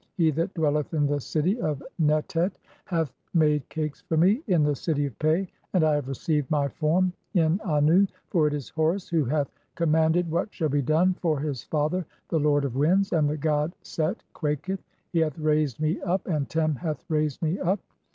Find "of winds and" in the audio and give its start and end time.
12.65-13.29